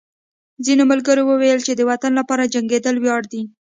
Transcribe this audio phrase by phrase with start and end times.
[0.65, 3.41] ځینو ملګرو ویل چې د وطن لپاره جنګېدل ویاړ دی